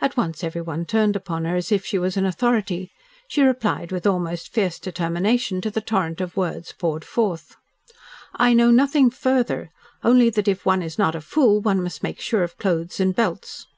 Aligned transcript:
At 0.00 0.16
once 0.16 0.42
everyone 0.42 0.86
turned 0.86 1.14
upon 1.14 1.44
her 1.44 1.54
as 1.54 1.70
if 1.70 1.86
she 1.86 2.00
was 2.00 2.16
an 2.16 2.26
authority. 2.26 2.90
She 3.28 3.42
replied 3.42 3.92
with 3.92 4.04
almost 4.04 4.52
fierce 4.52 4.76
determination 4.80 5.60
to 5.60 5.70
the 5.70 5.80
torrent 5.80 6.20
of 6.20 6.36
words 6.36 6.72
poured 6.76 7.04
forth. 7.04 7.54
"I 8.34 8.52
know 8.54 8.72
nothing 8.72 9.08
further 9.08 9.70
only 10.02 10.30
that 10.30 10.48
if 10.48 10.66
one 10.66 10.82
is 10.82 10.98
not 10.98 11.14
a 11.14 11.20
fool 11.20 11.60
one 11.60 11.80
must 11.80 12.02
make 12.02 12.18
sure 12.20 12.42
of 12.42 12.58
clothes 12.58 12.98
and 12.98 13.14
belts." 13.14 13.68